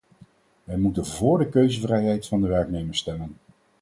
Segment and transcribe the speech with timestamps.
[0.63, 3.35] Wij moeten vóór de keuzevrijheid van de werknemers stemmen.